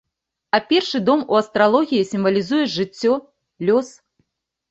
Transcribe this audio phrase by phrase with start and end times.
[0.57, 3.13] А першы дом у астралогіі сімвалізуе жыццё,
[3.69, 3.87] лёс.